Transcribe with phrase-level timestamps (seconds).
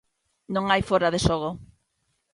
[0.53, 1.49] Non hai fóra de xogo.